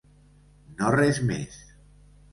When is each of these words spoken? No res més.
No 0.79 0.89
res 0.95 1.21
més. 1.33 1.63